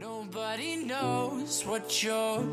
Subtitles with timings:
[0.00, 2.44] Nobody knows what you're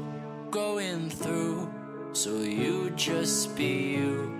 [0.49, 1.69] going through,
[2.11, 4.31] so you just be you,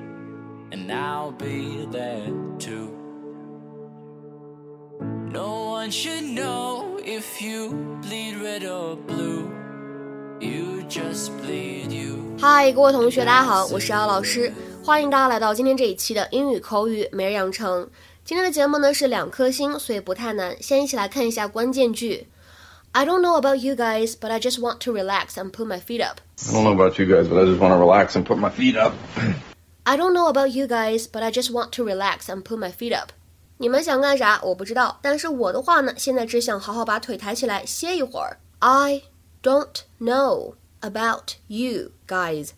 [0.72, 2.90] and I'll be there too.
[5.32, 9.52] No one should know if you bleed red or blue.
[10.40, 12.18] You just bleed you.
[12.40, 14.52] 嗨，各位同学，大家好，我是姚老师，
[14.84, 17.88] 欢迎大家来到今天这一期的英语口语每日养成。
[18.24, 20.58] 今天的节目呢是两颗星，所以不太难。
[20.60, 22.26] 先一起来看一下关键句。
[22.95, 26.01] I don't know about you guys, but I just want to relax and put my feet
[26.01, 26.21] up.
[26.49, 28.51] I don't know about you guys, but I just want to relax and put my
[28.51, 28.95] feet up.
[29.85, 32.71] I don't know about you guys, but I just want to relax and put my
[32.71, 33.13] feet up.
[33.59, 34.41] 你们想干啥？
[34.43, 38.39] 我不知道，但是我的话呢，现在只想好好把腿抬起来歇一会儿。
[38.59, 39.03] I
[39.43, 42.51] don't know about you guys,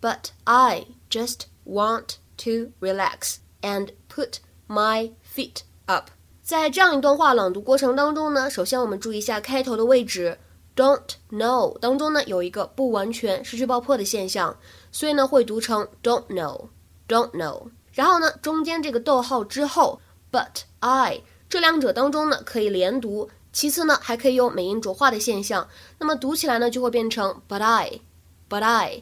[0.00, 6.10] but I just want to relax and put my feet up.
[6.45, 10.37] 在这样一段话朗读过程当中呢，首先我们注意一下开头的位置
[10.75, 14.55] ，don't know 当中呢有一个不完全失去爆破的现象，
[14.91, 17.63] 所以呢会读成 don't know，don't know。
[17.93, 19.99] 然后呢中间这个逗号之后
[20.31, 25.67] ，but I 这两者当中呢可以连读，其次呢还可以有美音浊化的现象，
[25.97, 29.01] 那么读起来呢就会变成 but I，but I。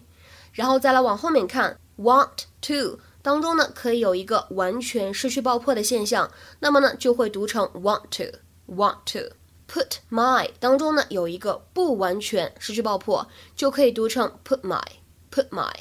[0.53, 2.99] 然后再来往后面看，want to。
[3.23, 6.29] 当中呢，可以有一个完全失去爆破的现象，
[6.59, 9.33] 那么呢，就会读成 want to want to。
[9.65, 14.83] put my 当中呢，有一个不完全失去爆破，就可以读成 put my
[15.31, 15.71] put my。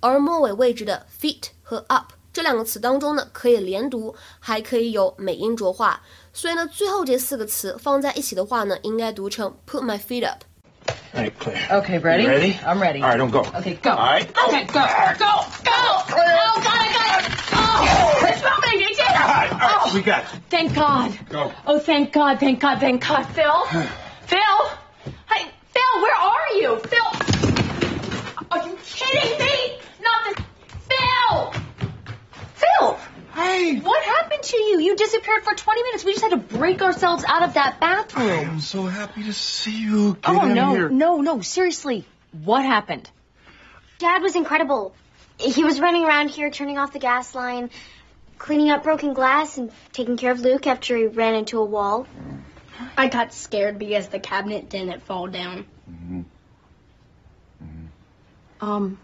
[0.00, 6.00] 而末尾位置的 feet 和 up 这两个词当中呢，可以连读，还可以有美音浊化，
[6.32, 10.42] 所以呢，最后这四个词放在一起的话呢，应该读成 put my feet up。
[11.14, 11.68] Hey, Claire.
[11.68, 12.26] Okay, ready?
[12.26, 12.54] Ready?
[12.64, 13.00] I'm ready.
[13.00, 13.42] All right, don't go.
[13.54, 13.90] Okay, go.
[13.90, 14.26] All right.
[14.26, 14.80] Okay, go.
[15.18, 15.44] Go.
[15.62, 15.91] Go.
[19.94, 21.18] Right, all right, we got thank God.
[21.28, 21.52] Go.
[21.66, 23.24] Oh, thank God, thank God, thank God.
[23.24, 23.64] Phil?
[24.26, 24.68] Phil?
[25.30, 26.78] Hey, Phil, where are you?
[26.78, 28.46] Phil?
[28.50, 29.78] Are you kidding me?
[30.02, 30.44] Not this.
[30.88, 31.52] Phil!
[32.54, 32.98] Phil!
[33.34, 33.78] Hey.
[33.80, 34.80] What happened to you?
[34.80, 36.04] You disappeared for 20 minutes.
[36.04, 38.50] We just had to break ourselves out of that bathroom.
[38.50, 40.14] I'm so happy to see you.
[40.14, 40.88] Get Oh no, here.
[40.90, 41.40] no, no!
[41.40, 42.04] Seriously,
[42.44, 43.10] what happened?
[43.98, 44.94] Dad was incredible.
[45.38, 47.70] He was running around here turning off the gas line,
[48.42, 52.06] cleaning up broken glass, and taking care of Luke after he ran into a wall.
[52.96, 55.64] I got scared because the cabinet didn't fall down.
[55.88, 56.22] Mm-hmm.
[58.60, 58.98] Um,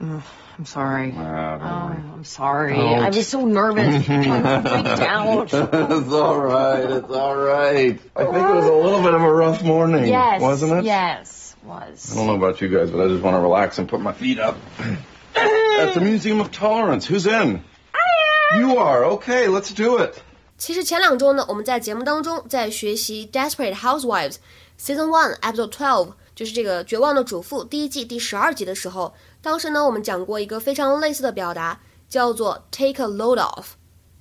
[0.00, 0.22] ugh,
[0.58, 1.12] I'm sorry.
[1.12, 1.96] Don't Oh.
[2.14, 2.74] I'm sorry.
[2.74, 3.02] Don't.
[3.04, 4.08] I was so nervous.
[4.08, 5.44] I freaked out.
[5.52, 6.90] it's all right.
[6.90, 8.00] It's all right.
[8.16, 10.84] I think it was a little bit of a rough morning, Yes, wasn't it?
[10.84, 12.12] Yes, I was.
[12.12, 14.12] I don't know about you guys, but I just want to relax and put my
[14.12, 14.56] feet up.
[15.36, 17.06] At the Museum of Tolerance.
[17.06, 17.62] Who's in?
[18.56, 19.04] You are.
[19.16, 20.14] Okay, let's do it.
[20.56, 24.34] 其实前两周呢，我们在节目当中在学习《Desperate Housewives》
[24.80, 33.64] Season One Episode Twelve，就是这个《绝望的主妇》第一季第十二集的时候，当时呢我们讲过一个非常类似的表达，叫做 take a load off。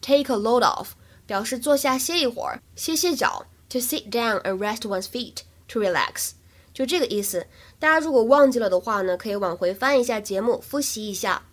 [0.01, 0.87] take a load off
[1.25, 6.31] 表示坐下歇一会儿，歇歇脚，to sit down and rest one's feet to relax，
[6.73, 7.45] 就这个意思。
[7.79, 11.43] 大家如果忘记了的话呢，可以往回翻一下节目，复习一下。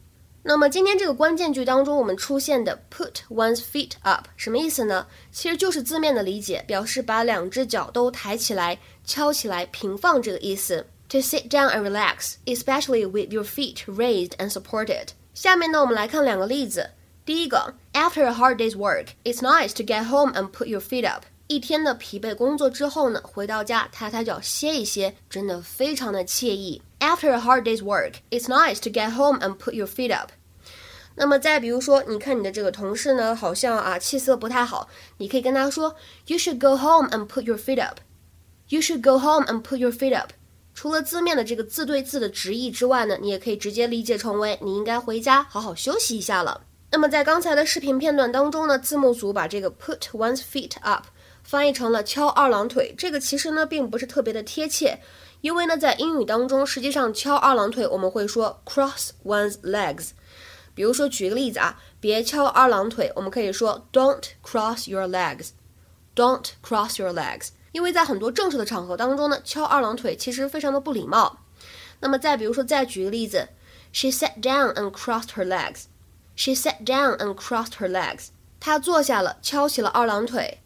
[0.42, 5.06] 那么今天这个关键句当中，我们出现的 put one's feet up 什么意思呢？
[5.30, 10.86] 其实就是字面的理解，表示把两只脚都抬起来、翘起来、平放这个意思。
[11.10, 15.08] To sit down and relax, especially with your feet raised and supported。
[15.34, 16.90] 下面呢，我们来看两个例子。
[17.26, 21.24] 第一个，After a hard day's work, it's nice to get home and put your feet up。
[21.48, 26.80] 一天的疲惫工作之后呢，回到家抬抬脚歇一歇，真的非常的惬意。
[27.00, 30.32] After a hard day's work, it's nice to get home and put your feet up。
[31.16, 35.96] 那么再比如说，你看你的这个同事呢，好像啊气色不太好，你可以跟他说
[36.26, 38.00] ，You should go home and put your feet up.
[38.68, 40.32] You should go home and put your feet up.
[40.74, 46.62] 除了字面的这个字对字的直译之外呢，你也可以直接理解成为你应该回家好好休息一下了。
[46.92, 51.06] 那么在刚才的视频片段当中呢，字幕组把这个 put one's feet up
[51.42, 55.00] 翻译成了敲二郎腿，这个其实呢并不是特别的贴切，
[55.40, 60.10] 因为呢在英语当中，实际上敲二郎腿我们会说 cross one's legs。
[60.74, 67.48] 比如说，举个例子啊，别敲二郎腿，我们可以说 Don't cross your legs，Don't cross your legs。
[67.72, 71.40] 因为在很多正式的场合当中呢，敲二郎腿其实非常的不礼貌。
[72.00, 73.48] 那么再比如说，再举个例子
[73.92, 75.84] ，She sat down and crossed her legs。
[76.36, 78.28] She sat down and crossed her legs。
[78.58, 80.60] 她坐下了，敲起了二郎腿。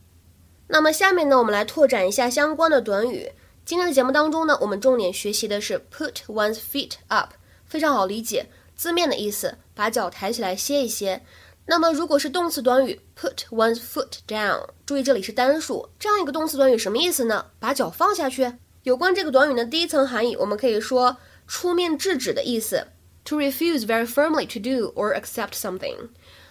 [0.68, 3.32] 那么下面呢，我们来拓展一下相关的短语。
[3.64, 7.32] 今天的节目当中呢，我们重点学习的是 put one's feet up，
[7.64, 8.46] 非常好理解。
[8.76, 11.24] 字面的意思，把脚抬起来歇一歇。
[11.64, 17.46] 那么如果是动词短语 put one's foot down，注意这里是单数，这样一个动词短语什么意思呢？
[17.58, 18.52] 把脚放下去。
[18.82, 21.16] 有关这个短语的第一层含义，我们可以说
[21.46, 22.88] 出面制止的意思
[23.24, 26.10] ，to refuse very firmly to do or accept something。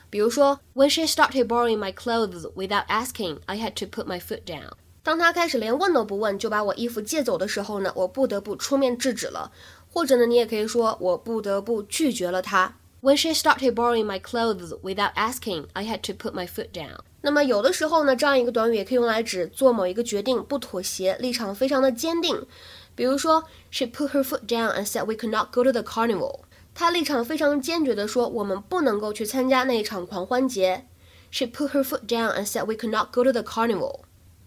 [0.09, 4.71] 比如说，When she started borrowing my clothes without asking, I had to put my foot down。
[5.03, 9.51] 当他开始连问都不问就把我衣服借走的时候呢，我不得不出面制止了。
[9.91, 12.77] 或者呢，你也可以说我不得不拒绝了他。
[13.01, 16.99] When she started borrowing my clothes without asking, I had to put my foot down。
[17.19, 22.47] 那么有的时候呢，这样一个短语也可以用来指做某一个决定不妥协，立场非常的坚定。
[22.95, 26.39] 比如说，She put her foot down and said we could not go to the carnival。
[26.73, 30.87] 她立场非常坚决地说，我们不能够去参加那一场狂欢节。
[31.29, 34.01] She put her foot down and said we could not go to the carnival。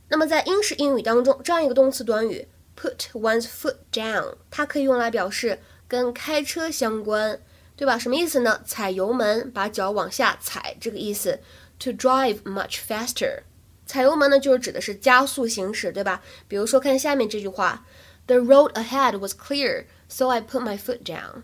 [0.09, 7.41] 那么在英式英语当中，这样一个动词短语 put one's foot down，它可以用来表示跟开车相关。
[7.79, 7.99] 对吧？
[7.99, 8.63] 什么意思呢？
[8.65, 11.41] 踩油门，把脚往下踩，这个意思。
[11.81, 13.41] To drive much faster，
[13.85, 16.23] 踩油门呢，就是指的是加速行驶，对吧？
[16.49, 17.85] 比如说，看下面这句话
[18.27, 21.43] ：The road ahead was clear, so I put my foot down.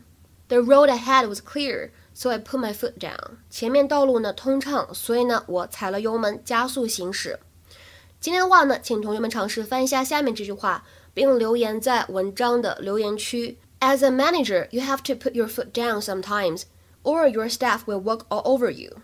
[0.48, 3.36] The road ahead was clear, so I put my foot down.
[3.50, 7.38] 前面道路呢通畅，所以呢我踩了油门，加速行驶。
[8.22, 13.58] 今天的话呢，请同学们尝试翻一下下面这句话，并留言在文章的留言区。
[13.80, 16.62] As a manager, you have to put your foot down sometimes,
[17.02, 18.98] or your staff will walk all over you.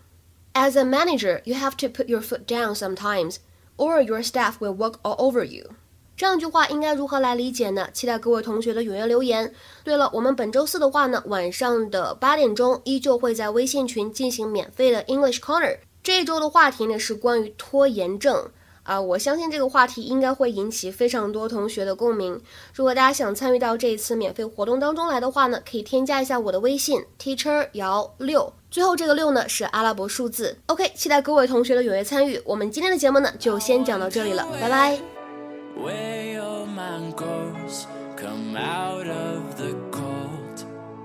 [0.53, 3.39] As a manager, you have to put your foot down sometimes,
[3.77, 5.71] or your staff will walk all over you.
[6.17, 7.89] 这样一句话应该如何来理解呢？
[7.93, 9.53] 期待各位同学的踊跃留言。
[9.83, 15.79] 对了，我们本周四的话呢，晚上的八点钟依旧会在微信群进行免费的 English Corner。
[16.05, 18.49] 这一周的话题呢是关于拖延症。
[18.89, 22.41] 啊，我相信这个话题应该会引起非常多同学的共鸣。
[22.73, 30.57] 如果大家想参与到这一次免费活动当中来的话呢，可以添加一下我的微信 teacher 姚六，最后这个六呢是阿拉伯数字。
[30.69, 32.41] OK，期待各位同学的踊跃参与。
[32.47, 34.99] 我们今天的节目呢就先讲到这里了，拜拜。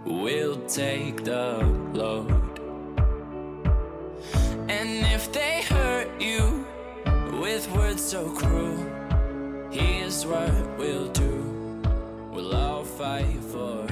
[0.08, 0.80] with words
[8.14, 8.78] so cruel.
[9.72, 11.82] Here's what we'll do
[12.32, 13.83] we'll all fight for.